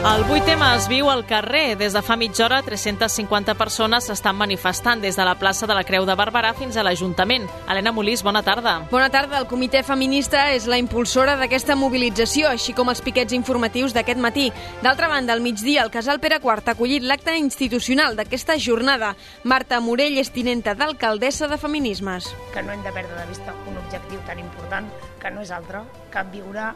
[0.00, 1.76] El 8 tema es viu al carrer.
[1.76, 5.82] Des de fa mitja hora, 350 persones s'estan manifestant des de la plaça de la
[5.84, 7.44] Creu de Barberà fins a l'Ajuntament.
[7.68, 8.78] Helena Molís, bona tarda.
[8.88, 9.36] Bona tarda.
[9.36, 14.46] El comitè feminista és la impulsora d'aquesta mobilització, així com els piquets informatius d'aquest matí.
[14.80, 19.12] D'altra banda, al migdia, el casal Pere IV ha acollit l'acte institucional d'aquesta jornada.
[19.44, 22.30] Marta Morell és tinenta d'alcaldessa de Feminismes.
[22.54, 24.88] Que no hem de perdre de vista un objectiu tan important
[25.20, 26.70] que no és altre que viure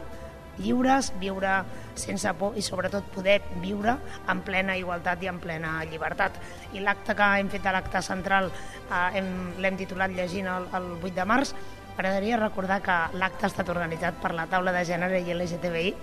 [0.59, 1.55] lliures, viure
[1.99, 3.97] sense por i sobretot poder viure
[4.31, 6.37] en plena igualtat i en plena llibertat.
[6.73, 9.23] I l'acte que hem fet a l'acte central eh,
[9.59, 11.55] l'hem titulat llegint el, el 8 de març,
[11.95, 15.95] m'agradaria recordar que l'acte ha estat organitzat per la taula de gènere i LGTBI,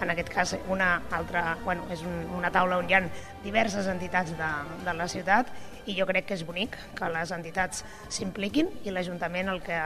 [0.00, 3.02] en aquest cas una altra, bueno, és un, una taula on hi ha
[3.44, 4.50] diverses entitats de,
[4.86, 5.50] de la ciutat
[5.86, 9.78] i jo crec que és bonic que les entitats s'impliquin i l'Ajuntament el que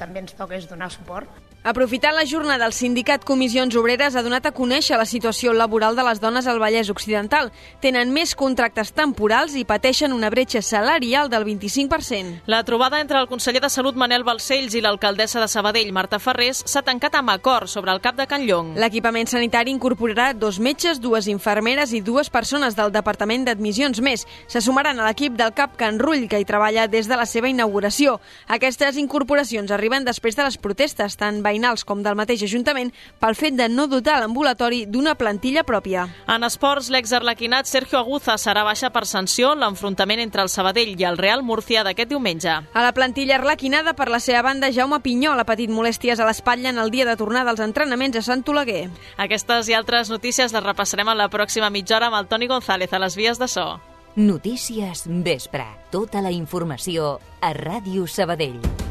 [0.00, 4.44] també ens toca és donar suport Aprofitant la jornada, el sindicat Comissions Obreres ha donat
[4.44, 7.46] a conèixer la situació laboral de les dones al Vallès Occidental.
[7.80, 12.42] Tenen més contractes temporals i pateixen una bretxa salarial del 25%.
[12.52, 16.60] La trobada entre el conseller de Salut Manel Balcells i l'alcaldessa de Sabadell, Marta Ferrés,
[16.68, 18.74] s'ha tancat amb acord sobre el cap de Can Llong.
[18.76, 24.26] L'equipament sanitari incorporarà dos metges, dues infermeres i dues persones del Departament d'Admissions més.
[24.52, 27.48] Se sumaran a l'equip del CAP Can Rull, que hi treballa des de la seva
[27.48, 28.18] inauguració.
[28.52, 31.53] Aquestes incorporacions arriben després de les protestes, tant veïnals
[31.84, 36.08] com del mateix Ajuntament pel fet de no dotar l'ambulatori d'una plantilla pròpia.
[36.26, 41.06] En esports, l'exarlequinat Sergio Aguza serà baixa per sanció en l'enfrontament entre el Sabadell i
[41.06, 42.50] el Real Murcia d'aquest diumenge.
[42.50, 46.70] A la plantilla arlequinada, per la seva banda, Jaume Pinyol ha patit molèsties a l'espatlla
[46.74, 48.88] en el dia de tornar dels entrenaments a Sant Oleguer.
[49.16, 52.92] Aquestes i altres notícies les repassarem en la pròxima mitja hora amb el Toni González
[52.92, 53.68] a les vies de so.
[54.16, 55.66] Notícies Vespre.
[55.90, 58.83] Tota la informació a Ràdio Sabadell.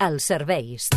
[0.00, 0.88] Els serveis.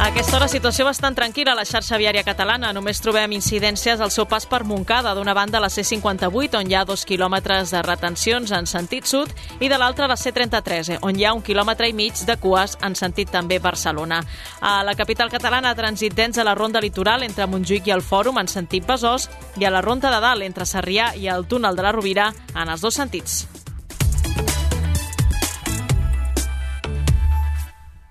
[0.00, 2.70] A aquesta hora, situació bastant tranquil·la a la xarxa viària catalana.
[2.72, 5.12] Només trobem incidències al seu pas per Montcada.
[5.16, 9.28] D'una banda, la C58, on hi ha dos quilòmetres de retencions en sentit sud,
[9.60, 12.96] i de l'altra, la C33, on hi ha un quilòmetre i mig de cues en
[12.96, 14.22] sentit també Barcelona.
[14.60, 18.40] A la capital catalana, trànsit dens a la ronda litoral entre Montjuïc i el Fòrum
[18.40, 19.28] en sentit Besòs
[19.60, 22.68] i a la ronda de dalt entre Sarrià i el túnel de la Rovira en
[22.72, 23.49] els dos sentits.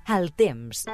[0.10, 0.88] El temps.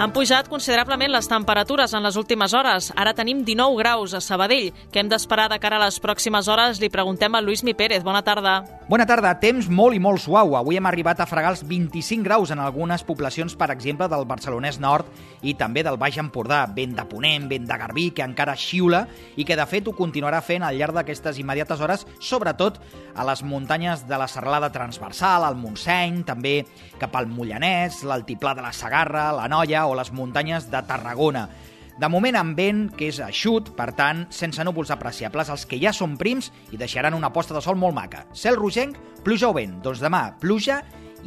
[0.00, 2.92] Han pujat considerablement les temperatures en les últimes hores.
[2.96, 4.70] Ara tenim 19 graus a Sabadell.
[4.94, 6.80] Què hem d'esperar de cara a les pròximes hores?
[6.80, 8.06] Li preguntem a Lluís Mi Pérez.
[8.06, 8.79] Bona tarda.
[8.90, 9.30] Bona tarda.
[9.38, 10.56] Temps molt i molt suau.
[10.58, 14.80] Avui hem arribat a fregar els 25 graus en algunes poblacions, per exemple, del Barcelonès
[14.82, 15.06] Nord
[15.46, 16.64] i també del Baix Empordà.
[16.74, 19.04] Vent de Ponent, vent de Garbí, que encara xiula
[19.38, 22.82] i que, de fet, ho continuarà fent al llarg d'aquestes immediates hores, sobretot
[23.14, 26.64] a les muntanyes de la Serralada Transversal, al Montseny, també
[26.98, 31.46] cap al Mollanès, l'Altiplà de la Sagarra, la Noia o les muntanyes de Tarragona.
[32.00, 35.90] De moment amb vent, que és eixut, per tant, sense núvols apreciables, els que ja
[35.92, 38.22] són prims i deixaran una posta de sol molt maca.
[38.32, 38.96] Cel rogenc,
[39.26, 39.74] pluja o vent.
[39.84, 40.78] Doncs demà, pluja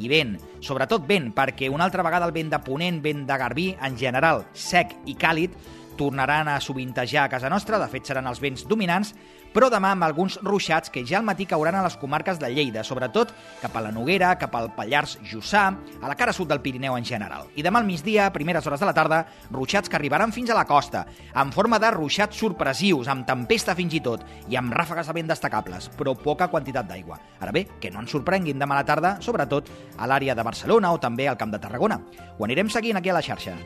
[0.02, 0.34] i vent.
[0.66, 4.48] Sobretot vent, perquè una altra vegada el vent de ponent, vent de garbí, en general
[4.58, 5.54] sec i càlid,
[6.00, 9.14] tornaran a sovintejar a casa nostra, de fet seran els vents dominants,
[9.54, 12.84] però demà amb alguns ruixats que ja al matí cauran a les comarques de Lleida,
[12.84, 13.32] sobretot
[13.62, 15.66] cap a la Noguera, cap al Pallars Jussà,
[16.02, 17.48] a la cara sud del Pirineu en general.
[17.56, 20.58] I demà al migdia, a primeres hores de la tarda, ruixats que arribaran fins a
[20.58, 21.06] la costa,
[21.36, 25.30] en forma de ruixats sorpressius, amb tempesta fins i tot, i amb ràfegues de vent
[25.30, 27.20] destacables, però poca quantitat d'aigua.
[27.40, 30.94] Ara bé, que no ens sorprenguin demà a la tarda, sobretot a l'àrea de Barcelona
[30.94, 32.02] o també al Camp de Tarragona.
[32.38, 33.58] Ho anirem seguint aquí a la xarxa.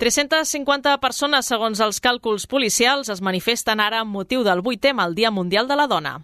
[0.00, 5.30] 350 persones, segons els càlculs policials, es manifesten ara amb motiu del 8M, el Dia
[5.30, 6.14] Mundial de la Dona.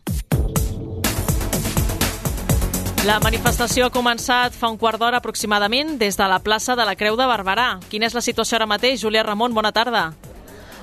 [3.04, 6.96] La manifestació ha començat fa un quart d'hora aproximadament des de la plaça de la
[6.96, 7.76] Creu de Barberà.
[7.92, 8.96] Quina és la situació ara mateix?
[9.04, 10.08] Júlia Ramon, bona tarda.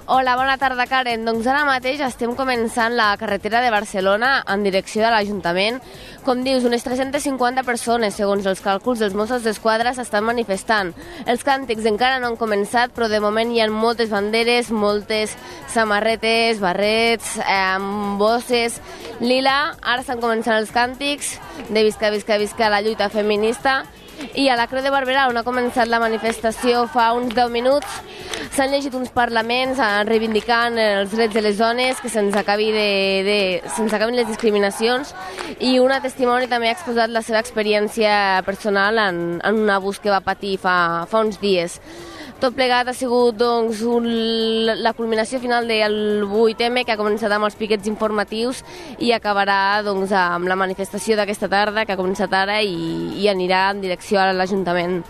[0.06, 1.22] Hola, bona tarda, Karen.
[1.24, 5.78] Doncs ara mateix estem començant la carretera de Barcelona en direcció de l'Ajuntament.
[6.26, 10.92] Com dius, unes 350 persones, segons els càlculs dels Mossos d'Esquadra, s'estan manifestant.
[11.24, 15.38] Els càntics encara no han començat, però de moment hi ha moltes banderes, moltes
[15.72, 17.80] samarretes, barrets, eh,
[18.20, 18.82] bosses,
[19.24, 19.78] lila.
[19.80, 21.38] Ara estan començant els càntics
[21.70, 23.86] de visca, visca, visca la lluita feminista
[24.36, 28.00] i a la Creu de Barberà, on ha començat la manifestació fa uns 10 minuts,
[28.54, 32.90] s'han llegit uns parlaments eh, reivindicant els drets de les dones, que se'ns acabi de,
[33.26, 33.38] de,
[33.74, 35.14] se'ns acabin les discriminacions,
[35.58, 40.14] i una testimoni també ha exposat la seva experiència personal en, en un abús que
[40.14, 40.76] va patir fa,
[41.10, 41.80] fa uns dies.
[42.44, 44.06] Tot plegat ha sigut doncs, un,
[44.84, 48.62] la culminació final del 8M, que ha començat amb els piquets informatius
[49.00, 52.78] i acabarà doncs, amb la manifestació d'aquesta tarda, que ha començat ara i,
[53.18, 55.02] i anirà en direcció a l'Ajuntament.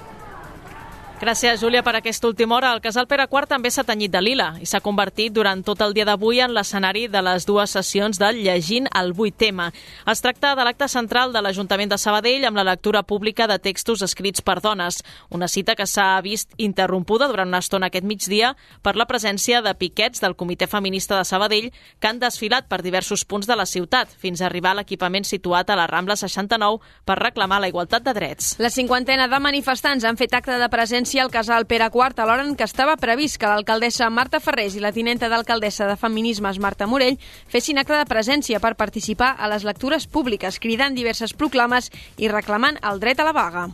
[1.24, 2.74] Gràcies, Júlia, per aquesta última hora.
[2.76, 5.94] El casal Pere IV també s'ha tenyit de lila i s'ha convertit durant tot el
[5.96, 9.70] dia d'avui en l'escenari de les dues sessions del Llegint el 8 tema.
[10.12, 14.04] Es tracta de l'acte central de l'Ajuntament de Sabadell amb la lectura pública de textos
[14.04, 15.00] escrits per dones,
[15.30, 19.74] una cita que s'ha vist interrompuda durant una estona aquest migdia per la presència de
[19.80, 21.70] piquets del Comitè Feminista de Sabadell
[22.02, 25.72] que han desfilat per diversos punts de la ciutat fins a arribar a l'equipament situat
[25.72, 28.58] a la Rambla 69 per reclamar la igualtat de drets.
[28.60, 32.46] La cinquantena de manifestants han fet acte de presència al casal Pere IV a l'hora
[32.46, 36.88] en què estava previst que l'alcaldessa Marta Ferrés i la tinenta d'alcaldessa de Feminismes Marta
[36.88, 37.20] Morell
[37.52, 42.80] fessin acte de presència per participar a les lectures públiques, cridant diverses proclames i reclamant
[42.82, 43.68] el dret a la vaga.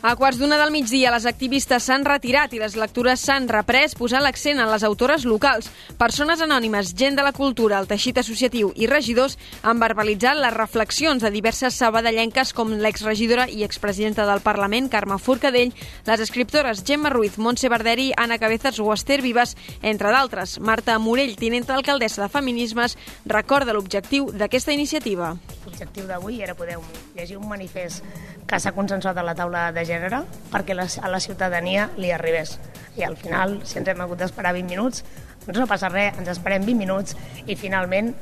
[0.00, 4.22] A quarts d'una del migdia, les activistes s'han retirat i les lectures s'han reprès posant
[4.22, 5.72] l'accent en les autores locals.
[5.98, 9.34] Persones anònimes, gent de la cultura, el teixit associatiu i regidors
[9.66, 15.74] han verbalitzat les reflexions de diverses sabadellenques com l'exregidora i expresidenta del Parlament, Carme Forcadell,
[16.06, 20.60] les escriptores Gemma Ruiz, Montse Barderi, Anna Cabezas o Esther Vives, entre d'altres.
[20.60, 22.94] Marta Morell, tinenta d'alcaldessa de Feminismes,
[23.26, 25.34] recorda l'objectiu d'aquesta iniciativa.
[25.66, 26.78] L'objectiu d'avui era poder
[27.18, 28.06] llegir un manifest
[28.48, 32.58] que s'ha consensuat a la taula de gènere perquè a la ciutadania li arribés.
[32.98, 35.04] I al final, si ens hem hagut d'esperar 20 minuts,
[35.46, 38.12] doncs no passa res, ens esperem 20 minuts i finalment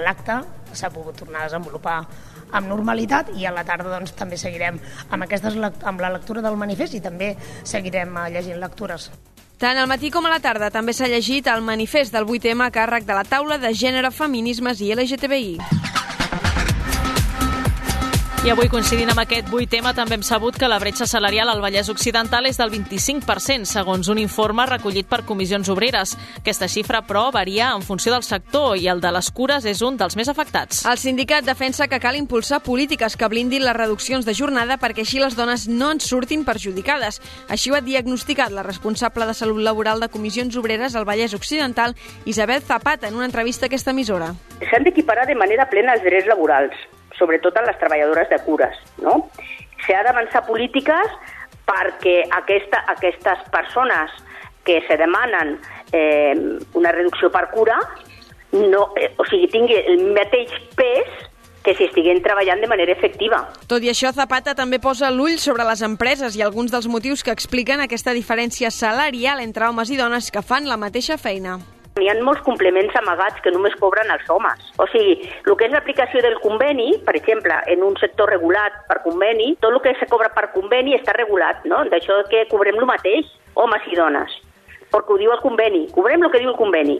[0.00, 0.38] l'acte
[0.72, 1.98] s'ha pogut tornar a desenvolupar
[2.52, 4.78] amb normalitat i a la tarda doncs, també seguirem
[5.10, 7.34] amb, aquestes, amb la lectura del manifest i també
[7.64, 9.10] seguirem eh, llegint lectures.
[9.62, 12.72] Tant al matí com a la tarda també s'ha llegit el manifest del 8M a
[12.74, 15.58] càrrec de la taula de gènere, feminismes i LGTBI.
[18.42, 21.60] I avui, coincidint amb aquest vuit tema, també hem sabut que la bretxa salarial al
[21.62, 26.16] Vallès Occidental és del 25%, segons un informe recollit per comissions obreres.
[26.40, 29.94] Aquesta xifra, però, varia en funció del sector i el de les cures és un
[30.00, 30.80] dels més afectats.
[30.90, 35.22] El sindicat defensa que cal impulsar polítiques que blindin les reduccions de jornada perquè així
[35.22, 37.20] les dones no en surtin perjudicades.
[37.46, 41.94] Així ho ha diagnosticat la responsable de Salut Laboral de Comissions Obreres al Vallès Occidental,
[42.24, 44.32] Isabel Zapata, en una entrevista a aquesta emissora.
[44.66, 46.74] S'han d'equiparar de manera plena els drets laborals
[47.18, 48.78] sobretot a les treballadores de cures.
[49.02, 49.28] No?
[49.86, 51.16] S'ha d'avançar polítiques
[51.66, 54.14] perquè aquesta, aquestes persones
[54.64, 55.56] que se demanen
[55.92, 56.34] eh,
[56.78, 57.78] una reducció per cura
[58.52, 61.28] no, eh, o sigui, tingui el mateix pes
[61.62, 63.44] que si estiguin treballant de manera efectiva.
[63.70, 67.34] Tot i això, Zapata també posa l'ull sobre les empreses i alguns dels motius que
[67.34, 71.60] expliquen aquesta diferència salarial entre homes i dones que fan la mateixa feina.
[72.00, 74.60] Hi ha molts complements amagats que només cobren els homes.
[74.80, 75.12] O sigui,
[75.44, 79.76] el que és l'aplicació del conveni, per exemple, en un sector regulat per conveni, tot
[79.76, 81.82] el que se cobra per conveni està regulat, no?
[81.92, 83.28] D'això que cobrem el mateix,
[83.60, 84.38] homes i dones,
[84.88, 86.96] perquè ho diu el conveni, cobrem el que diu el conveni.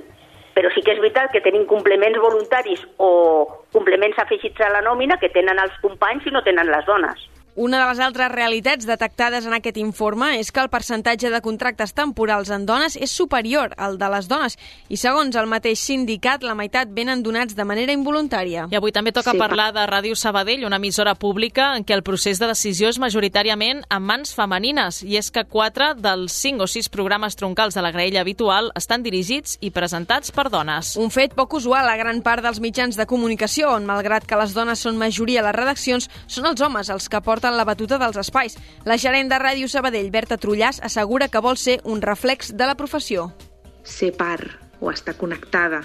[0.53, 3.13] Però sí que és veritat que tenim complements voluntaris o
[3.73, 7.32] complements afegits a la nòmina que tenen els companys i no tenen les dones.
[7.55, 11.91] Una de les altres realitats detectades en aquest informe és que el percentatge de contractes
[11.93, 14.57] temporals en dones és superior al de les dones
[14.89, 18.65] i segons el mateix sindicat la meitat venen donats de manera involuntària.
[18.73, 19.41] I avui també toca sí.
[19.41, 23.85] parlar de Ràdio Sabadell, una emissora pública en què el procés de decisió és majoritàriament
[23.85, 27.93] en mans femenines i és que quatre dels cinc o sis programes troncals de la
[27.93, 30.95] graella habitual estan dirigits i presentats per dones.
[30.97, 34.57] Un fet poc usual a gran part dels mitjans de comunicació on, malgrat que les
[34.57, 37.99] dones són majoria a les redaccions, són els homes els que porten porten la batuta
[37.99, 38.55] dels espais.
[38.87, 42.77] La gerent de Ràdio Sabadell, Berta Trullàs, assegura que vol ser un reflex de la
[42.79, 43.33] professió.
[43.83, 45.83] Ser part o estar connectada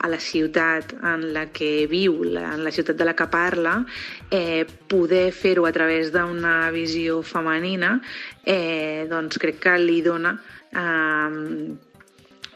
[0.00, 3.84] a la ciutat en la que viu, en la ciutat de la que parla,
[4.30, 8.00] eh, poder fer-ho a través d'una visió femenina,
[8.42, 10.32] eh, doncs crec que li dona
[10.72, 11.76] eh,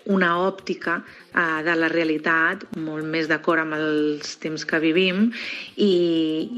[0.06, 1.02] una òptica
[1.34, 5.28] eh, de la realitat molt més d'acord amb els temps que vivim
[5.76, 5.92] i,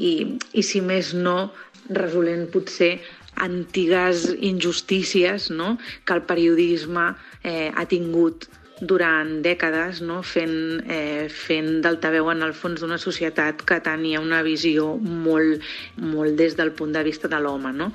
[0.08, 0.12] i,
[0.52, 1.50] i si més no
[1.90, 3.00] resolent potser
[3.42, 5.78] antigues injustícies no?
[6.04, 8.48] que el periodisme eh, ha tingut
[8.82, 10.20] durant dècades, no?
[10.26, 15.62] fent, eh, fent d'altaveu en el fons d'una societat que tenia una visió molt,
[16.02, 17.72] molt des del punt de vista de l'home.
[17.78, 17.92] No?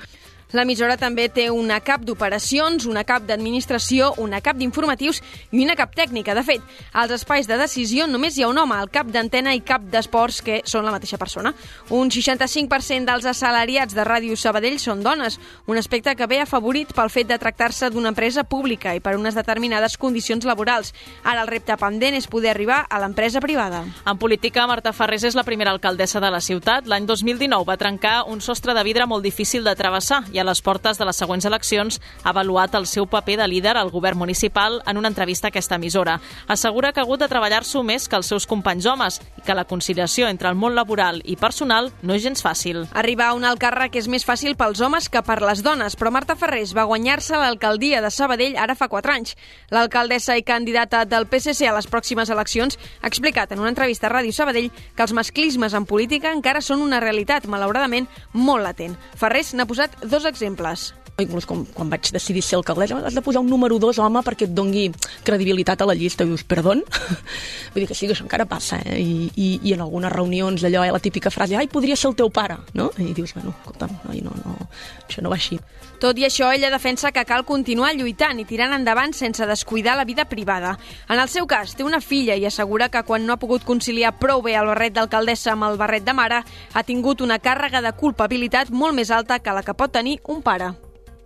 [0.56, 5.20] L'emissora també té una cap d'operacions, una cap d'administració, una cap d'informatius
[5.52, 6.32] i una cap tècnica.
[6.38, 6.62] De fet,
[6.94, 10.40] als espais de decisió només hi ha un home, el cap d'antena i cap d'esports,
[10.42, 11.52] que són la mateixa persona.
[11.92, 15.36] Un 65% dels assalariats de Ràdio Sabadell són dones,
[15.68, 19.36] un aspecte que ve afavorit pel fet de tractar-se d'una empresa pública i per unes
[19.36, 20.94] determinades condicions laborals.
[21.26, 23.84] Ara el repte pendent és poder arribar a l'empresa privada.
[24.06, 26.88] En política, Marta Ferrés és la primera alcaldessa de la ciutat.
[26.88, 30.62] L'any 2019 va trencar un sostre de vidre molt difícil de travessar i a les
[30.62, 34.82] portes de les següents eleccions ha avaluat el seu paper de líder al govern municipal
[34.86, 36.20] en una entrevista a aquesta emissora.
[36.48, 39.66] Assegura que ha hagut de treballar-s'ho més que els seus companys homes i que la
[39.66, 42.86] conciliació entre el món laboral i personal no és gens fàcil.
[42.94, 46.12] Arribar a un alt càrrec és més fàcil pels homes que per les dones, però
[46.12, 49.36] Marta Ferrés va guanyar-se l'alcaldia de Sabadell ara fa 4 anys.
[49.74, 54.14] L'alcaldessa i candidata del PSC a les pròximes eleccions ha explicat en una entrevista a
[54.14, 58.98] Ràdio Sabadell que els masclismes en política encara són una realitat, malauradament, molt latent.
[59.18, 60.94] Ferrés n'ha posat dos exemples
[61.24, 64.46] inclús quan, quan vaig decidir ser alcaldessa, has de posar un número 2 home perquè
[64.46, 64.92] et dongui
[65.26, 66.24] credibilitat a la llista.
[66.24, 66.76] I dius, perdó?
[67.74, 69.00] Vull dir que sí, que això encara passa, eh?
[69.02, 72.18] I, i, i en algunes reunions allò, eh, la típica frase, ai, podria ser el
[72.20, 72.92] teu pare, no?
[73.02, 74.70] I dius, bueno, escolta'm, no, no, no,
[75.08, 75.60] això no va així.
[75.98, 80.06] Tot i això, ella defensa que cal continuar lluitant i tirant endavant sense descuidar la
[80.06, 80.76] vida privada.
[81.10, 84.14] En el seu cas, té una filla i assegura que quan no ha pogut conciliar
[84.22, 86.44] prou bé el barret d'alcaldessa amb el barret de mare,
[86.74, 90.46] ha tingut una càrrega de culpabilitat molt més alta que la que pot tenir un
[90.46, 90.76] pare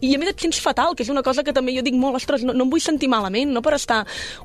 [0.01, 2.17] i a més et sents fatal, que és una cosa que també jo dic molt,
[2.19, 4.01] ostres, no, no em vull sentir malament, no per estar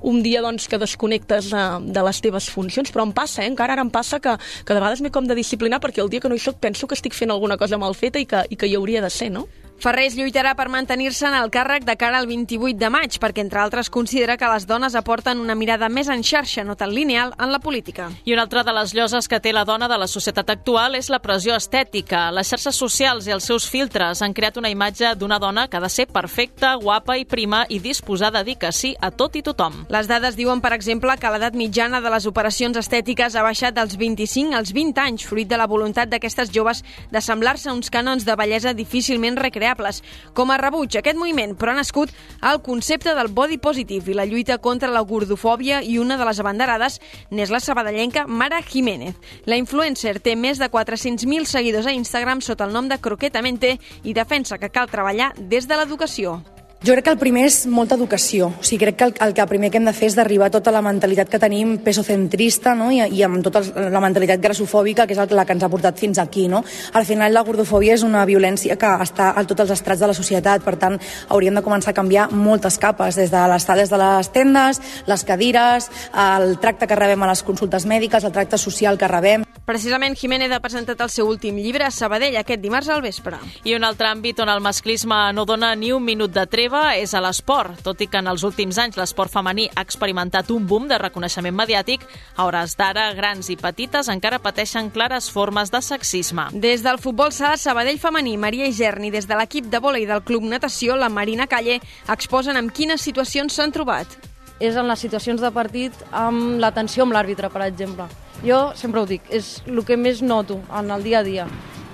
[0.07, 3.51] un dia doncs, que desconnectes uh, de les teves funcions, però em passa, eh?
[3.51, 6.23] encara ara em passa que, que de vegades m'he com de disciplinar perquè el dia
[6.23, 8.61] que no hi soc penso que estic fent alguna cosa mal feta i que, i
[8.61, 9.49] que hi hauria de ser, no?
[9.77, 13.61] Ferrés lluitarà per mantenir-se en el càrrec de cara al 28 de maig, perquè, entre
[13.61, 17.53] altres, considera que les dones aporten una mirada més en xarxa, no tan lineal, en
[17.53, 18.09] la política.
[18.25, 21.11] I una altra de les lloses que té la dona de la societat actual és
[21.13, 22.31] la pressió estètica.
[22.33, 25.85] Les xarxes socials i els seus filtres han creat una imatge d'una dona que ha
[25.85, 29.45] de ser perfecta, guapa i prima i disposada a dir que sí a tot i
[29.45, 29.85] tothom.
[29.93, 34.01] Les dades diuen, per exemple, que l'edat mitjana de les operacions estètiques ha baixat dels
[34.01, 38.25] 25 als 20 anys, fruit de la voluntat d'aquestes joves de semblar-se a uns cànons
[38.25, 40.03] de bellesa difícilment recreats creables.
[40.35, 42.13] Com a rebuig, aquest moviment però ha nascut
[42.47, 46.41] el concepte del body positive i la lluita contra la gordofòbia i una de les
[46.41, 49.17] abanderades n'és la sabadellenca Mara Jiménez.
[49.47, 54.15] La influencer té més de 400.000 seguidors a Instagram sota el nom de Croquetamente i
[54.15, 56.43] defensa que cal treballar des de l'educació.
[56.87, 58.53] Jo crec que el primer és molta educació.
[58.61, 60.55] O sigui, crec que el, el que primer que hem de fer és d'arribar a
[60.55, 62.93] tota la mentalitat que tenim pesocentrista no?
[62.95, 65.99] I, i amb tota la mentalitat grassofòbica, que és el, la que ens ha portat
[65.99, 66.45] fins aquí.
[66.53, 66.61] No?
[66.95, 70.15] Al final, la gordofòbia és una violència que està a tots els estrats de la
[70.15, 74.03] societat, per tant, hauríem de començar a canviar moltes capes, des de les des de
[74.05, 78.95] les tendes, les cadires, el tracte que rebem a les consultes mèdiques, el tracte social
[78.95, 79.46] que rebem.
[79.67, 83.41] Precisament, Jiménez ha presentat el seu últim llibre a Sabadell aquest dimarts al vespre.
[83.67, 87.17] I un altre àmbit on el masclisme no dona ni un minut de treva és
[87.19, 87.81] a l'esport.
[87.83, 91.57] Tot i que en els últims anys l'esport femení ha experimentat un boom de reconeixement
[91.59, 92.05] mediàtic,
[92.37, 96.45] a hores d'ara, grans i petites encara pateixen clares formes de sexisme.
[96.53, 100.47] Des del futbol sala Sabadell femení, Maria Igerni, des de l'equip de vòlei del Club
[100.47, 104.15] Natació, la Marina Calle, exposen amb quines situacions s'han trobat.
[104.63, 108.07] És en les situacions de partit amb l'atenció amb l'àrbitre, per exemple
[108.45, 111.47] jo sempre ho dic, és el que més noto en el dia a dia.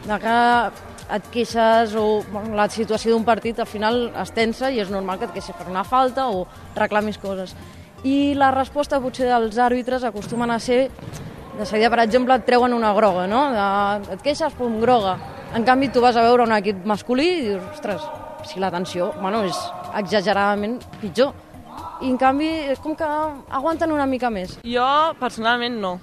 [0.07, 0.39] De que
[1.13, 5.21] et queixes o bueno, la situació d'un partit al final es tensa i és normal
[5.21, 6.47] que et queixis per una falta o
[6.77, 7.55] reclamis coses.
[8.03, 10.87] I la resposta potser dels àrbitres acostumen a ser
[11.59, 13.45] de seguida, per exemple, et treuen una groga, no?
[13.53, 15.19] De, et queixes, pum, groga.
[15.55, 18.07] En canvi, tu vas a veure un equip masculí i dius, ostres,
[18.49, 19.59] si la tensió, bueno, és
[20.01, 21.35] exageradament pitjor.
[22.03, 24.57] I en canvi, és com que aguanten una mica més.
[24.65, 24.89] Jo,
[25.21, 25.99] personalment, no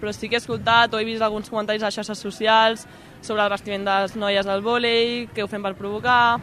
[0.00, 2.86] però sí que he escoltat o he vist alguns comentaris a xarxes socials
[3.20, 6.38] sobre el vestiment de les noies del vòlei, que ho fem per provocar,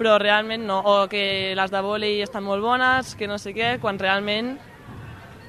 [0.00, 3.76] però realment no, o que les de vòlei estan molt bones, que no sé què,
[3.82, 4.56] quan realment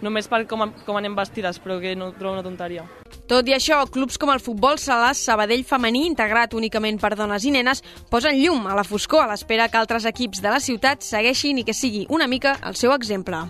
[0.02, 2.86] només per com, com anem vestides, però que no trobo una tonteria.
[3.32, 7.54] Tot i això, clubs com el futbol sala Sabadell femení, integrat únicament per dones i
[7.56, 7.80] nenes,
[8.12, 11.68] posen llum a la foscor a l'espera que altres equips de la ciutat segueixin i
[11.68, 13.46] que sigui una mica el seu exemple.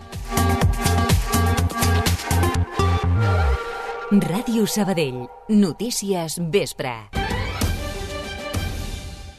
[4.11, 5.21] Ràdio Sabadell.
[5.47, 6.91] Notícies Vespre.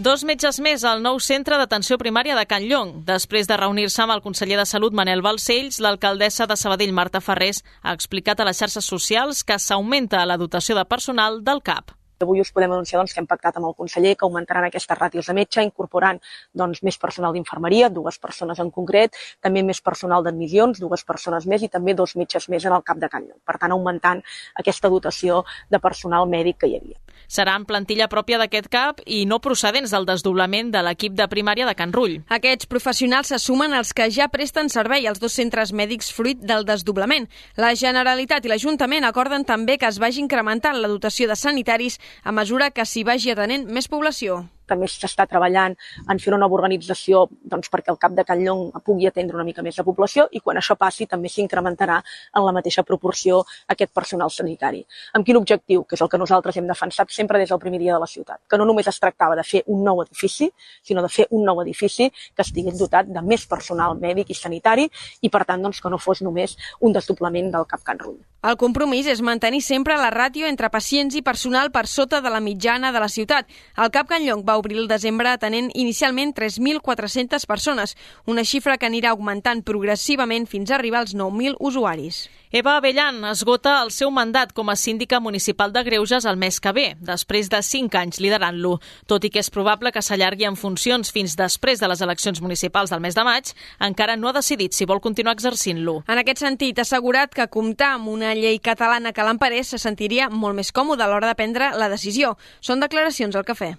[0.00, 2.94] Dos metges més al nou centre d'atenció primària de Can Llong.
[3.04, 7.60] Després de reunir-se amb el conseller de Salut, Manel Balcells, l'alcaldessa de Sabadell, Marta Ferrés,
[7.82, 12.40] ha explicat a les xarxes socials que s'augmenta la dotació de personal del CAP Avui
[12.40, 15.36] us podem anunciar doncs, que hem pactat amb el conseller que augmentaran aquestes ràtios de
[15.36, 16.20] metge, incorporant
[16.54, 21.62] doncs, més personal d'infermeria, dues persones en concret, també més personal d'admissions, dues persones més
[21.62, 23.40] i també dos metges més en el cap de Can Llong.
[23.44, 24.22] Per tant, augmentant
[24.58, 26.98] aquesta dotació de personal mèdic que hi havia.
[27.32, 31.64] Serà en plantilla pròpia d'aquest CAP i no procedents del desdoblament de l'equip de primària
[31.68, 32.18] de Can Rull.
[32.36, 36.66] Aquests professionals se sumen als que ja presten servei als dos centres mèdics fruit del
[36.68, 37.28] desdoblament.
[37.56, 42.32] La Generalitat i l'Ajuntament acorden també que es vagi incrementant la dotació de sanitaris a
[42.32, 45.74] mesura que s'hi vagi atenent més població també s'està treballant
[46.08, 49.46] en fer una nova organització doncs, perquè el cap de Can Llong pugui atendre una
[49.46, 51.98] mica més la població i quan això passi també s'incrementarà
[52.36, 54.84] en la mateixa proporció aquest personal sanitari.
[55.12, 55.84] Amb quin objectiu?
[55.84, 58.40] Que és el que nosaltres hem defensat sempre des del primer dia de la ciutat,
[58.48, 60.50] que no només es tractava de fer un nou edifici,
[60.82, 64.88] sinó de fer un nou edifici que estigui dotat de més personal mèdic i sanitari
[65.20, 68.20] i, per tant, doncs, que no fos només un desdoblament del Cap Can Rull.
[68.42, 72.40] El compromís és mantenir sempre la ràtio entre pacients i personal per sota de la
[72.42, 73.46] mitjana de la ciutat.
[73.78, 78.88] El Cap Can Llong va obrir el desembre atenent inicialment 3.400 persones, una xifra que
[78.90, 82.28] anirà augmentant progressivament fins a arribar als 9.000 usuaris.
[82.52, 86.72] Eva Avellan esgota el seu mandat com a síndica municipal de Greuges el mes que
[86.76, 88.74] ve, després de 5 anys liderant-lo.
[89.08, 92.92] Tot i que és probable que s'allargui en funcions fins després de les eleccions municipals
[92.92, 96.02] del mes de maig, encara no ha decidit si vol continuar exercint-lo.
[96.04, 100.28] En aquest sentit, ha assegurat que comptar amb una llei catalana que l'emparés se sentiria
[100.28, 102.36] molt més còmode a l'hora de prendre la decisió.
[102.60, 103.72] Són declaracions al cafè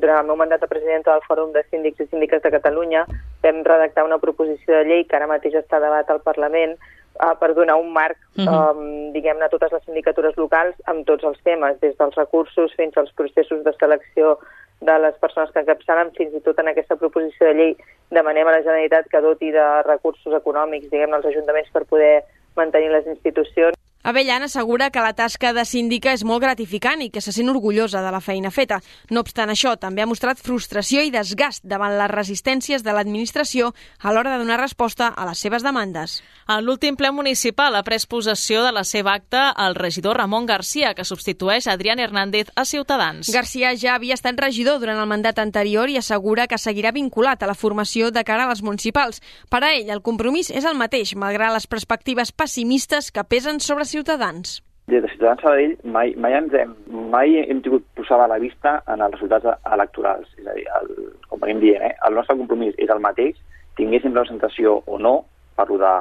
[0.00, 3.04] durant el meu mandat de presidenta del Fòrum de Síndics i Síndiques de Catalunya
[3.42, 7.34] vam redactar una proposició de llei que ara mateix està a debat al Parlament uh,
[7.40, 8.76] per donar un marc, uh -huh.
[8.76, 12.96] um, diguem-ne, a totes les sindicatures locals amb tots els temes, des dels recursos fins
[12.96, 14.38] als processos de selecció
[14.80, 17.76] de les persones que encapçalen, fins i tot en aquesta proposició de llei
[18.10, 22.24] demanem a la Generalitat que doti de recursos econòmics, diguem-ne, als ajuntaments per poder
[22.56, 23.83] mantenir les institucions.
[24.04, 28.02] Avellan assegura que la tasca de síndica és molt gratificant i que se sent orgullosa
[28.04, 28.82] de la feina feta.
[29.08, 33.70] No obstant això, també ha mostrat frustració i desgast davant les resistències de l'administració
[34.04, 36.18] a l'hora de donar resposta a les seves demandes.
[36.44, 40.92] En l'últim ple municipal ha pres possessió de la seva acta el regidor Ramon Garcia,
[40.92, 43.32] que substitueix Adrián Hernández a Ciutadans.
[43.32, 47.48] Garcia ja havia estat regidor durant el mandat anterior i assegura que seguirà vinculat a
[47.48, 49.22] la formació de cara a les municipals.
[49.48, 53.88] Per a ell, el compromís és el mateix, malgrat les perspectives pessimistes que pesen sobre
[53.94, 54.56] Ciutadans.
[54.90, 56.72] Des de Ciutadans Sabadell mai, mai, ens hem,
[57.12, 59.46] mai hem tingut posada la vista en els resultats
[59.76, 60.26] electorals.
[60.40, 60.90] És a dir, el,
[61.30, 63.38] com venim dient, eh, el nostre compromís és el mateix,
[63.78, 65.14] tinguéssim representació o no,
[65.56, 65.92] parlo de,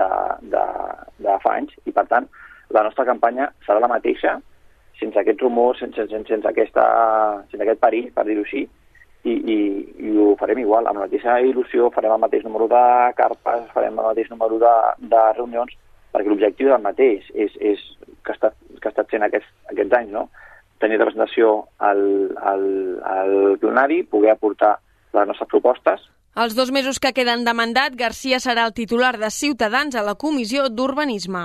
[0.00, 0.08] de,
[0.54, 0.64] de,
[1.26, 2.28] de fa anys, i per tant
[2.72, 4.38] la nostra campanya serà la mateixa,
[4.98, 6.84] sense aquest rumor, sense, sense, sense, aquesta,
[7.50, 8.64] sense aquest perill, per dir-ho així,
[9.28, 9.58] i, i,
[10.08, 12.84] i ho farem igual, amb la mateixa il·lusió, farem el mateix número de
[13.18, 14.74] carpes, farem el mateix número de,
[15.12, 15.76] de reunions,
[16.12, 17.82] perquè l'objectiu és el mateix, és, és
[18.22, 20.28] que, ha estat, que ha estat sent aquests, aquests anys, no?
[20.82, 22.02] tenir representació al,
[22.42, 22.64] al,
[23.06, 24.74] al plenari, poder aportar
[25.14, 29.28] les nostres propostes, els dos mesos que queden de mandat, Garcia serà el titular de
[29.28, 31.44] Ciutadans a la Comissió d'Urbanisme.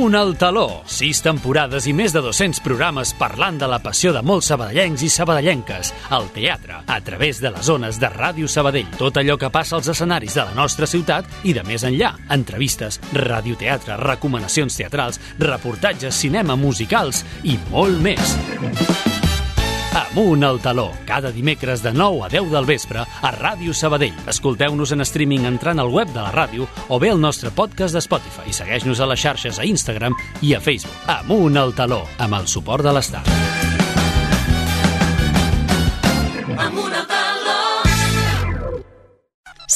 [0.00, 0.80] Amunt al taló.
[0.88, 5.10] Sis temporades i més de 200 programes parlant de la passió de molts sabadellencs i
[5.12, 8.88] sabadellenques al teatre, a través de les zones de Ràdio Sabadell.
[8.96, 12.14] Tot allò que passa als escenaris de la nostra ciutat i de més enllà.
[12.32, 18.38] Entrevistes, radioteatre, recomanacions teatrals, reportatges, cinema, musicals i molt més.
[20.10, 24.16] Amunt al taló, cada dimecres de 9 a 10 del vespre a Ràdio Sabadell.
[24.26, 28.02] Escolteu-nos en streaming entrant al web de la ràdio o bé al nostre podcast de
[28.02, 30.98] Spotify i segueix-nos a les xarxes a Instagram i a Facebook.
[31.06, 33.59] Amunt al taló, amb el suport de l'Estat.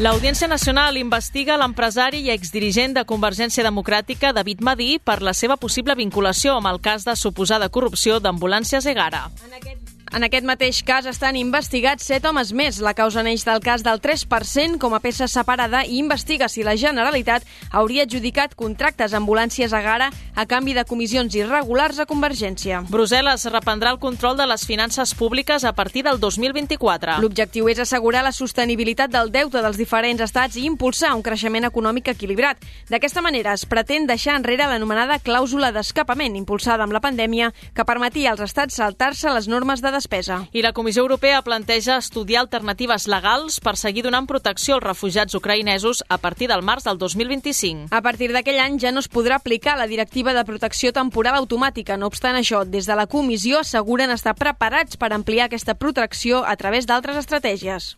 [0.00, 5.92] L'Audiència Nacional investiga l'empresari i exdirigent de Convergència Democràtica David Madí per la seva possible
[5.98, 9.26] vinculació amb el cas de suposada corrupció d'ambulàncies Egara.
[9.44, 12.80] En aquest mateix cas estan investigats set homes més.
[12.82, 16.74] La causa neix del cas del 3% com a peça separada i investiga si la
[16.74, 22.82] Generalitat hauria adjudicat contractes ambulàncies a Gara a canvi de comissions irregulars a Convergència.
[22.90, 27.20] Brussel·les reprendrà el control de les finances públiques a partir del 2024.
[27.20, 32.08] L'objectiu és assegurar la sostenibilitat del deute dels diferents estats i impulsar un creixement econòmic
[32.08, 32.58] equilibrat.
[32.90, 38.32] D'aquesta manera es pretén deixar enrere l'anomenada clàusula d'escapament impulsada amb la pandèmia que permetia
[38.32, 40.40] als estats saltar-se les normes de despesa.
[40.52, 46.02] I la Comissió Europea planteja estudiar alternatives legals per seguir donant protecció als refugiats ucraïnesos
[46.08, 47.92] a partir del març del 2025.
[47.94, 51.96] A partir d'aquell any ja no es podrà aplicar la directiva de protecció temporal automàtica.
[52.00, 56.56] No obstant això, des de la comissió asseguren estar preparats per ampliar aquesta protecció a
[56.56, 57.96] través d'altres estratègies.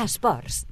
[0.00, 0.69] Esports.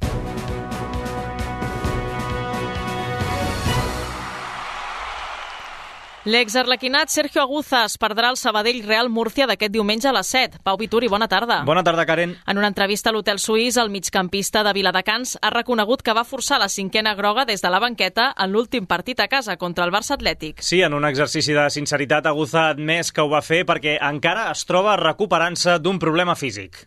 [6.29, 10.59] L'exarlequinat Sergio Aguzas perdrà el Sabadell Real Múrcia d'aquest diumenge a les 7.
[10.61, 11.63] Pau Vituri, bona tarda.
[11.65, 12.35] Bona tarda, Karen.
[12.45, 16.59] En una entrevista a l'Hotel Suís, el migcampista de Viladecans ha reconegut que va forçar
[16.61, 20.19] la cinquena groga des de la banqueta en l'últim partit a casa contra el Barça
[20.19, 20.61] Atlètic.
[20.61, 24.51] Sí, en un exercici de sinceritat, Aguza ha admès que ho va fer perquè encara
[24.53, 26.85] es troba recuperant-se d'un problema físic.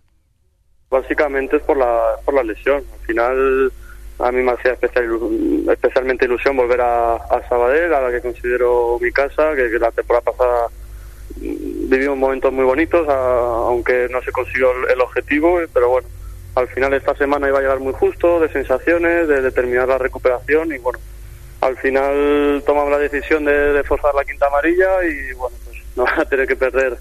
[0.91, 2.83] Básicamente es por la, por la lesión.
[2.93, 3.71] Al final
[4.23, 5.19] a mí me hacía especial,
[5.69, 10.67] especialmente ilusión volver a, Sabadell, a la que considero mi casa, que, la temporada pasada
[11.37, 13.13] mm, vivimos momentos muy bonitos, a,
[13.67, 16.07] aunque no se consiguió el, objetivo, pero bueno,
[16.55, 19.97] al final esta semana iba a llegar muy justo, de sensaciones, de, de terminar la
[19.97, 20.99] recuperación y bueno,
[21.61, 26.19] al final tomamos la decisión de, forzar la quinta amarilla y bueno, pues no van
[26.19, 26.97] a tener que perder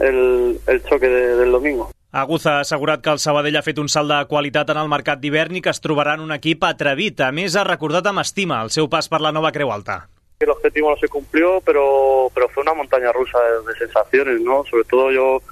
[0.00, 1.90] el, el choque de, del domingo.
[2.14, 5.18] Aguza ha assegurat que el Sabadell ha fet un salt de qualitat en el mercat
[5.18, 7.18] d'hivern i que es trobarà en un equip atrevit.
[7.26, 10.04] A més, ha recordat amb estima el seu pas per la nova Creu Alta.
[10.38, 14.62] El objetivo no se cumplió, pero, pero fue una montaña rusa de, de sensaciones, ¿no?
[14.70, 15.42] Sobre todo yo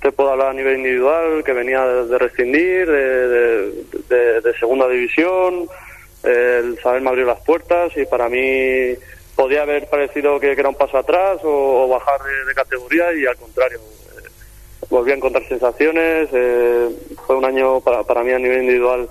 [0.00, 3.28] te puedo hablar a nivel individual, que venía de, de rescindir, de,
[4.08, 5.66] de, de, segunda división,
[6.22, 8.94] el saber me abrió las puertas y para mí
[9.34, 13.26] podía haber parecido que, que era un paso atrás o, o bajar de, categoría y
[13.26, 13.80] al contrario,
[14.90, 16.88] volví a encontrar sensaciones, eh,
[17.26, 19.08] fue un año para, para mí a nivel individual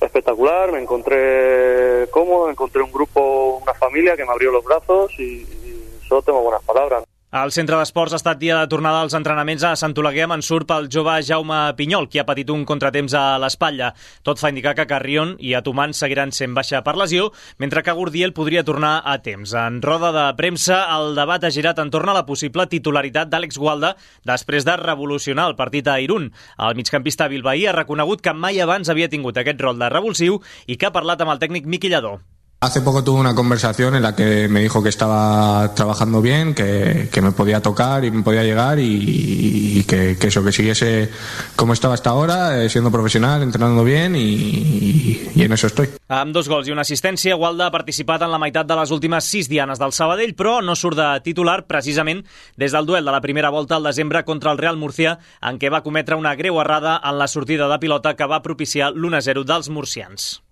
[0.00, 5.42] espectacular, me encontré cómodo, encontré un grupo, una familia que me abrió los brazos y,
[5.42, 7.04] y solo tengo buenas palabras.
[7.30, 10.66] Al centre d'esports ha estat dia de tornada als entrenaments a Sant Oleguer amb ensurt
[10.66, 13.92] pel jove Jaume Pinyol, qui ha patit un contratemps a l'espatlla.
[14.26, 17.28] Tot fa indicar que Carrion i Atumant seguiran sent baixa per lesió,
[17.62, 19.54] mentre que Gordiel podria tornar a temps.
[19.54, 23.92] En roda de premsa, el debat ha girat entorn a la possible titularitat d'Àlex Gualda
[24.26, 26.32] després de revolucionar el partit a Irún.
[26.58, 30.74] El migcampista bilbaí ha reconegut que mai abans havia tingut aquest rol de revulsiu i
[30.74, 32.18] que ha parlat amb el tècnic Miqui Lladó.
[32.62, 37.08] Hace poco tuve una conversación en la que me dijo que estaba trabajando bien, que,
[37.10, 41.10] que me podía tocar y me podía llegar y, y que, que, eso, que siguiese
[41.56, 45.88] como estaba hasta ahora, eh, siendo profesional, entrenando bien y, y, y en eso estoy.
[46.10, 49.24] Amb dos gols i una assistència, Gualda ha participat en la meitat de les últimes
[49.24, 52.24] sis dianes del Sabadell, però no surt de titular precisament
[52.60, 55.72] des del duel de la primera volta al desembre contra el Real Murcia, en què
[55.72, 59.72] va cometre una greu errada en la sortida de pilota que va propiciar l'1-0 dels
[59.72, 60.42] murcians.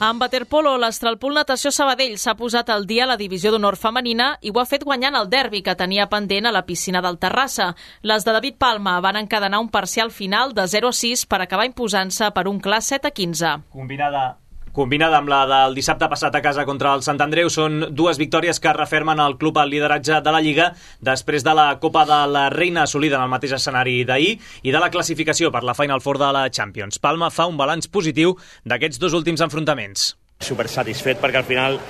[0.00, 4.48] Amb waterpolo, l'Estralpool Natació Sabadell s'ha posat al dia a la divisió d'honor femenina i
[4.48, 7.74] ho ha fet guanyant el derbi que tenia pendent a la piscina del Terrassa.
[8.00, 11.68] Les de David Palma van encadenar un parcial final de 0 a 6 per acabar
[11.68, 13.56] imposant-se per un clar 7 a 15.
[13.76, 14.39] Combinada
[14.70, 18.60] Combinada amb la del dissabte passat a casa contra el Sant Andreu, són dues victòries
[18.62, 20.68] que refermen el club al lideratge de la Lliga
[21.02, 24.78] després de la Copa de la Reina assolida en el mateix escenari d'ahir i de
[24.78, 27.00] la classificació per la Final Four de la Champions.
[27.02, 30.12] Palma fa un balanç positiu d'aquests dos últims enfrontaments.
[30.38, 31.80] Super satisfet perquè al final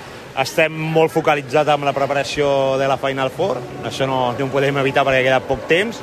[0.41, 3.61] estem molt focalitzats amb la preparació de la Final Four,
[3.93, 6.01] això no, no ho podem evitar perquè queda poc temps.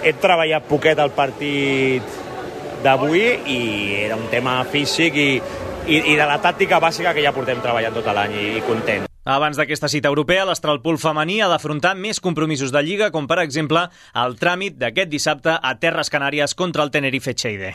[0.00, 2.24] He treballat poquet el partit
[2.80, 3.60] d'avui i
[4.06, 5.30] era un tema físic i,
[5.86, 9.06] i, i de la tàctica bàsica que ja portem treballant tot l'any i, i content.
[9.26, 13.88] Abans d'aquesta cita europea, l'Astralpool femení ha d'afrontar més compromisos de Lliga, com per exemple
[14.22, 17.74] el tràmit d'aquest dissabte a Terres Canàries contra el Tenerife Cheide.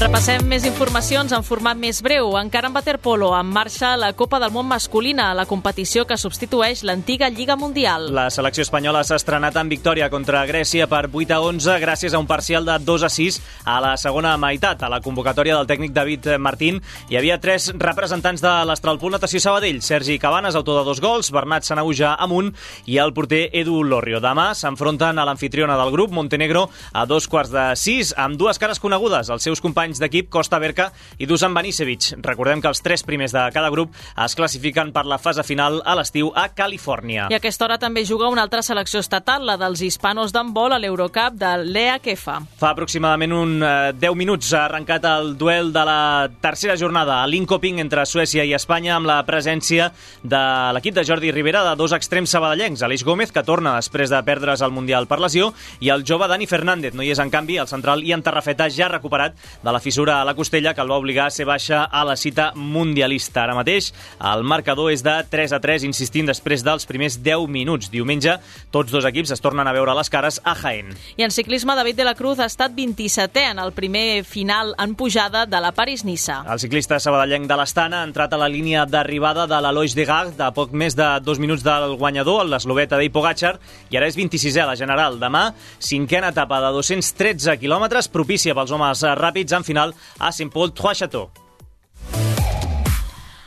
[0.00, 2.30] Repassem més informacions en format més breu.
[2.40, 7.28] Encara en waterpolo, en marxa la Copa del Món masculina, la competició que substitueix l'antiga
[7.28, 8.06] Lliga Mundial.
[8.16, 12.22] La selecció espanyola s'ha estrenat en victòria contra Grècia per 8 a 11 gràcies a
[12.22, 13.36] un parcial de 2 a 6
[13.68, 14.80] a la segona meitat.
[14.80, 19.82] A la convocatòria del tècnic David Martín hi havia tres representants de l'Astralpool Natació Sabadell,
[19.84, 22.54] Sergi Cabanes, autor de dos gols, Bernat Sanauja amunt
[22.86, 24.24] i el porter Edu Lorrio.
[24.24, 28.80] Demà s'enfronten a l'anfitriona del grup, Montenegro, a dos quarts de sis, amb dues cares
[28.80, 32.12] conegudes, els seus companys d'equip Costa Berca i Dusan Banisevic.
[32.22, 35.96] Recordem que els tres primers de cada grup es classifiquen per la fase final a
[35.98, 37.26] l'estiu a Califòrnia.
[37.32, 40.78] I a aquesta hora també juga una altra selecció estatal, la dels hispanos d'handbol a
[40.78, 42.38] l'Eurocup de l'EA Kefa.
[42.60, 47.26] Fa aproximadament un eh, 10 minuts ha arrencat el duel de la tercera jornada a
[47.26, 49.90] Linkoping entre Suècia i Espanya amb la presència
[50.22, 50.42] de
[50.76, 54.62] l'equip de Jordi Rivera de dos extrems sabadellencs, Aleix Gómez, que torna després de perdre's
[54.62, 56.94] el Mundial per lesió, i el jove Dani Fernández.
[56.94, 60.24] No hi és, en canvi, el central Ian Tarrafeta ja recuperat de la fissura a
[60.24, 63.44] la costella que el va obligar a ser baixa a la cita mundialista.
[63.44, 63.90] Ara mateix
[64.32, 67.90] el marcador és de 3 a 3, insistint després dels primers 10 minuts.
[67.90, 68.36] Diumenge
[68.70, 70.92] tots dos equips es tornen a veure les cares a Jaén.
[71.16, 74.94] I en ciclisme, David de la Cruz ha estat 27è en el primer final en
[74.94, 76.42] pujada de la París-Niça.
[76.50, 80.34] El ciclista sabadellenc de l'Estana ha entrat a la línia d'arribada de l'Alois de Gag
[80.38, 83.56] de poc més de dos minuts del guanyador, l'esloveta Dei Pogacar,
[83.90, 85.18] i ara és 26è a la general.
[85.20, 85.48] Demà,
[85.80, 91.30] cinquena etapa de 213 quilòmetres, propícia pels homes ràpids en final a Saint-Paul-Trois-Châteaux.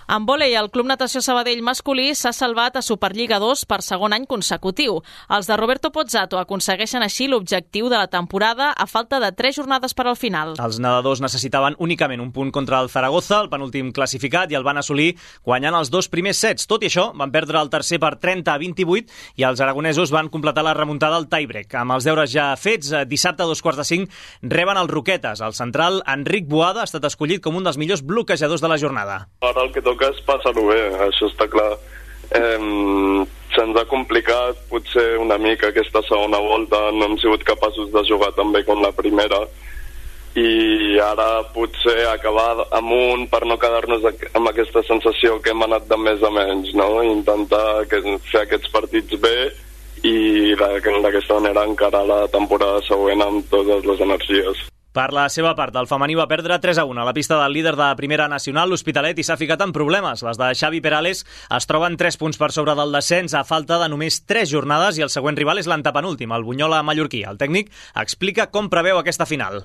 [0.07, 4.25] En vòlei, el Club Natació Sabadell masculí s'ha salvat a Superliga 2 per segon any
[4.27, 4.99] consecutiu.
[5.31, 9.95] Els de Roberto Pozzato aconsegueixen així l'objectiu de la temporada a falta de 3 jornades
[9.95, 10.55] per al final.
[10.59, 14.81] Els nedadors necessitaven únicament un punt contra el Zaragoza, el penúltim classificat, i el van
[14.81, 15.13] assolir
[15.45, 16.67] guanyant els dos primers sets.
[16.67, 20.29] Tot i això, van perdre el tercer per 30 a 28 i els aragonesos van
[20.33, 21.71] completar la remuntada al tiebreak.
[21.79, 24.11] Amb els deures ja fets, eh, dissabte a dos quarts de cinc
[24.41, 25.39] reben els Roquetes.
[25.41, 29.29] El central, Enric Boada, ha estat escollit com un dels millors bloquejadors de la jornada.
[29.41, 31.71] Ara el que toca és passar-ho bé, això està clar.
[32.33, 38.01] Eh, Se'ns ha complicat potser una mica aquesta segona volta, no hem sigut capaços de
[38.09, 39.43] jugar tan bé com la primera
[40.33, 45.99] i ara potser acabar amunt per no quedar-nos amb aquesta sensació que hem anat de
[46.01, 47.03] més a menys, no?
[47.05, 48.01] intentar que,
[48.31, 49.37] fer aquests partits bé
[50.03, 54.65] i d'aquesta manera encarar la temporada següent amb totes les energies.
[54.93, 57.55] Per la seva part, el femení va perdre 3 a 1 a la pista del
[57.55, 60.21] líder de Primera Nacional, l'Hospitalet, i s'ha ficat en problemes.
[60.21, 61.23] Les de Xavi Perales
[61.57, 65.05] es troben 3 punts per sobre del descens a falta de només 3 jornades i
[65.07, 67.23] el següent rival és l'antepenúltim, el Bunyola mallorquí.
[67.25, 69.63] El tècnic explica com preveu aquesta final.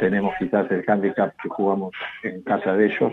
[0.00, 1.92] Tenemos quizás el handicap que jugamos
[2.24, 3.12] en casa de ellos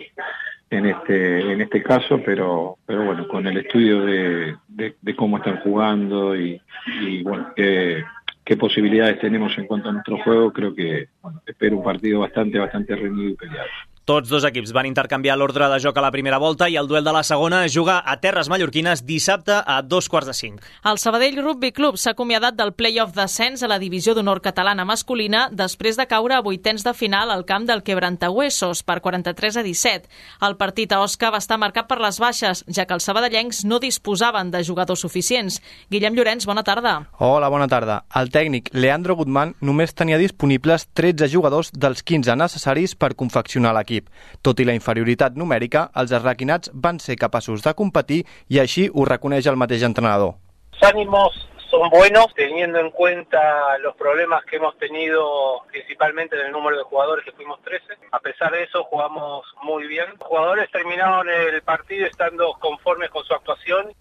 [0.70, 5.38] en este en este caso, pero pero bueno, con el estudio de, de, de cómo
[5.38, 6.62] están jugando y,
[7.02, 8.06] y bueno, que
[8.48, 12.58] qué posibilidades tenemos en cuanto a nuestro juego, creo que bueno, espero un partido bastante,
[12.58, 13.68] bastante reñido y peleado.
[14.08, 17.04] Tots dos equips van intercanviar l'ordre de joc a la primera volta i el duel
[17.04, 20.62] de la segona es juga a Terres Mallorquines dissabte a dos quarts de cinc.
[20.88, 25.50] El Sabadell Rugby Club s'ha acomiadat del play-off d'ascens a la divisió d'honor catalana masculina
[25.52, 30.08] després de caure a vuitens de final al camp del Quebrantahuesos per 43 a 17.
[30.48, 33.82] El partit a Osca va estar marcat per les baixes, ja que els sabadellencs no
[33.84, 35.60] disposaven de jugadors suficients.
[35.92, 36.96] Guillem Llorenç, bona tarda.
[37.20, 38.06] Hola, bona tarda.
[38.16, 43.97] El tècnic Leandro Guzmán només tenia disponibles 13 jugadors dels 15 necessaris per confeccionar l'equip
[43.98, 44.10] l'equip.
[44.42, 49.06] Tot i la inferioritat numèrica, els arraquinats van ser capaços de competir i així ho
[49.06, 50.36] reconeix el mateix entrenador.
[50.72, 56.52] Los ánimos son buenos teniendo en cuenta los problemas que hemos tenido principalmente en el
[56.52, 57.84] número de jugadores que fuimos 13.
[58.12, 60.06] A pesar de eso jugamos muy bien.
[60.20, 63.94] Los jugadores terminaron el partido estando conformes con su actuación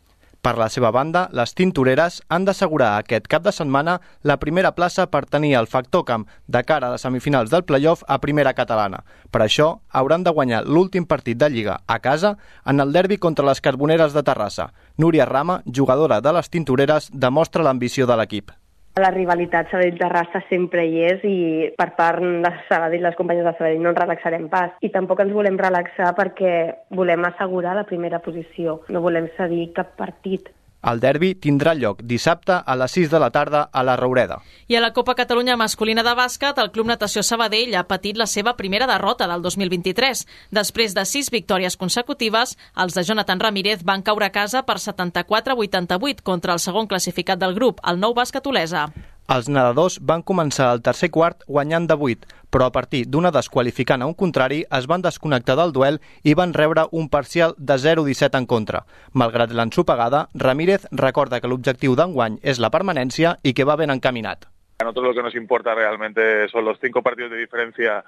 [0.47, 5.09] per la seva banda, les tintoreres han d'assegurar aquest cap de setmana la primera plaça
[5.11, 9.01] per tenir el factor camp de cara a les semifinals del playoff a primera catalana.
[9.35, 13.49] Per això, hauran de guanyar l'últim partit de Lliga a casa en el derbi contra
[13.49, 14.69] les Carboneres de Terrassa.
[14.97, 18.55] Núria Rama, jugadora de les tintoreres, demostra l'ambició de l'equip.
[18.97, 21.37] La rivalitat Sabadell-Terrassa sempre hi és i
[21.77, 24.73] per part de Sabadell, les companyes de Sabadell, no ens relaxarem pas.
[24.81, 26.53] I tampoc ens volem relaxar perquè
[26.97, 28.79] volem assegurar la primera posició.
[28.89, 30.49] No volem cedir cap partit.
[30.87, 34.37] El derbi tindrà lloc dissabte a les 6 de la tarda a la Roureda.
[34.71, 38.29] I a la Copa Catalunya masculina de bàsquet, el Club Natació Sabadell ha patit la
[38.31, 40.23] seva primera derrota del 2023.
[40.55, 46.23] Després de sis victòries consecutives, els de Jonathan Ramírez van caure a casa per 74-88
[46.23, 48.87] contra el segon classificat del grup, el nou bàsquet Olesa.
[49.27, 54.05] Els nedadors van començar el tercer quart guanyant de 8, però a partir d'una desqualificant
[54.05, 58.39] a un contrari es van desconnectar del duel i van rebre un parcial de 0-17
[58.39, 58.85] en contra.
[59.13, 64.47] Malgrat l'ensopegada, Ramírez recorda que l'objectiu d'enguany és la permanència i que va ben encaminat.
[64.79, 68.05] A nosotros lo que nos importa realmente son los cinco partidos de diferencia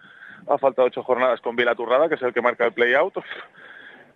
[0.47, 3.15] a falta de ocho jornadas con Vilaturrada, que es el que marca el play-out,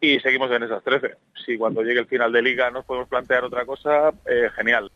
[0.00, 1.16] y seguimos en esas 13.
[1.44, 4.92] Si cuando llegue el final de liga nos podemos plantear otra cosa, eh, genial.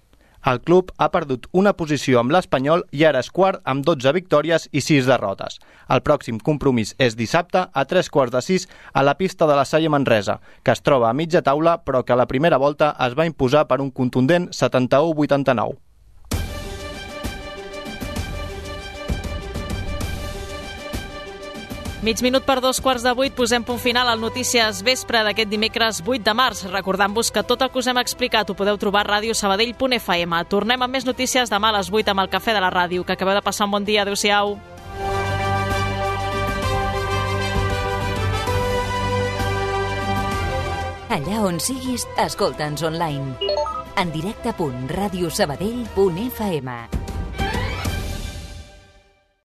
[0.51, 4.69] El club ha perdut una posició amb l'Espanyol i ara és quart amb 12 victòries
[4.71, 5.57] i 6 derrotes.
[5.91, 9.65] El pròxim compromís és dissabte a 3 quarts de 6 a la pista de la
[9.67, 13.19] Salle Manresa, que es troba a mitja taula però que a la primera volta es
[13.19, 15.86] va imposar per un contundent 71-89.
[22.07, 25.99] Mig minut per dos quarts de vuit posem punt final al Notícies Vespre d'aquest dimecres
[26.07, 26.63] 8 de març.
[26.71, 30.39] Recordant-vos que tot el que us hem explicat ho podeu trobar a radiosabadell.fm.
[30.47, 33.03] Tornem amb més notícies demà a les 8 amb el Cafè de la Ràdio.
[33.03, 34.07] Que acabeu de passar un bon dia.
[34.07, 34.55] Adéu-siau.
[41.11, 43.35] Allà on siguis, escolta'ns online.
[43.99, 46.71] En directe.radiosabadell.fm